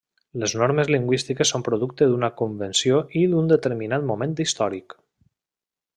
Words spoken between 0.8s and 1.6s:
lingüístiques